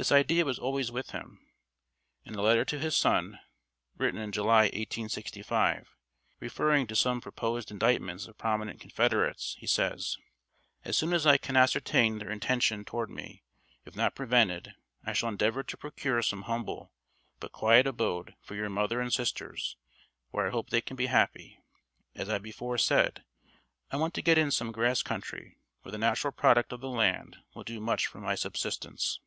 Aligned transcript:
This 0.00 0.10
idea 0.10 0.46
was 0.46 0.58
always 0.58 0.90
with 0.90 1.10
him. 1.10 1.46
In 2.24 2.34
a 2.34 2.40
letter 2.40 2.64
to 2.64 2.78
his 2.78 2.96
son, 2.96 3.38
written 3.98 4.18
in 4.18 4.32
July, 4.32 4.62
1865, 4.62 5.94
referring 6.40 6.86
to 6.86 6.96
some 6.96 7.20
proposed 7.20 7.70
indictments 7.70 8.26
of 8.26 8.38
prominent 8.38 8.80
Confederates, 8.80 9.56
he 9.58 9.66
says:"... 9.66 10.16
As 10.86 10.96
soon 10.96 11.12
as 11.12 11.26
I 11.26 11.36
can 11.36 11.54
ascertain 11.54 12.16
their 12.16 12.30
intention 12.30 12.82
toward 12.86 13.10
me, 13.10 13.42
if 13.84 13.94
not 13.94 14.14
prevented, 14.14 14.72
I 15.04 15.12
shall 15.12 15.28
endeavour 15.28 15.62
to 15.64 15.76
procure 15.76 16.22
some 16.22 16.44
humble, 16.44 16.94
but 17.38 17.52
quiet 17.52 17.86
abode 17.86 18.36
for 18.40 18.54
your 18.54 18.70
mother 18.70 19.02
and 19.02 19.12
sisters, 19.12 19.76
where 20.30 20.46
I 20.46 20.50
hope 20.50 20.70
they 20.70 20.80
can 20.80 20.96
be 20.96 21.08
happy. 21.08 21.60
As 22.14 22.30
I 22.30 22.38
before 22.38 22.78
said, 22.78 23.22
I 23.90 23.98
want 23.98 24.14
to 24.14 24.22
get 24.22 24.38
in 24.38 24.50
some 24.50 24.72
grass 24.72 25.02
country 25.02 25.58
where 25.82 25.92
the 25.92 25.98
natural 25.98 26.32
product 26.32 26.72
of 26.72 26.80
the 26.80 26.88
land 26.88 27.36
will 27.54 27.64
do 27.64 27.80
much 27.82 28.06
for 28.06 28.18
my 28.18 28.34
subsistence 28.34 29.20